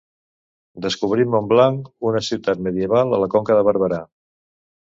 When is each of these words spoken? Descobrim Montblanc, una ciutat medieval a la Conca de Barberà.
Descobrim 0.85 1.29
Montblanc, 1.33 1.91
una 2.13 2.23
ciutat 2.29 2.65
medieval 2.71 3.13
a 3.19 3.23
la 3.25 3.31
Conca 3.37 3.61
de 3.61 3.69
Barberà. 3.71 4.05